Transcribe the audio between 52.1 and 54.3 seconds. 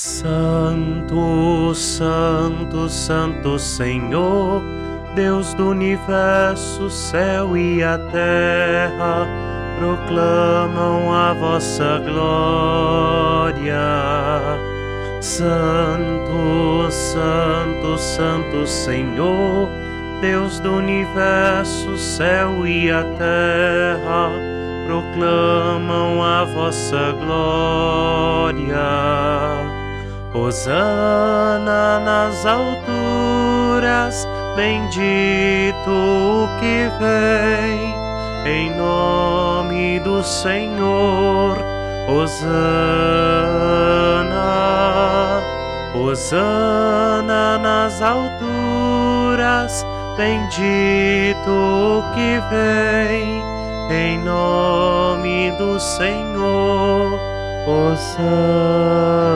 que vem, em